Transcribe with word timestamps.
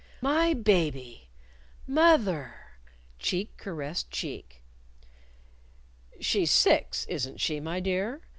"My 0.21 0.55
baby!" 0.55 1.29
"Moth 1.85 2.27
er!" 2.27 2.55
Cheek 3.19 3.55
caressed 3.57 4.09
cheek. 4.09 4.63
"She's 6.19 6.49
six, 6.49 7.05
isn't 7.05 7.39
she, 7.39 7.59
my 7.59 7.79
dear?" 7.79 8.21